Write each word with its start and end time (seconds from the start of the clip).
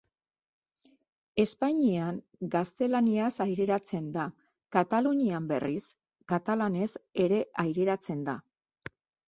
Espainian 1.43 2.17
gaztelaniaz 2.55 3.29
aireratzen 3.45 4.09
da, 4.17 4.25
Katalunian 4.79 5.53
berriz 5.55 5.85
katalanez 6.35 6.91
ere 7.29 7.43
aireratzen 7.69 8.29
da. 8.33 8.39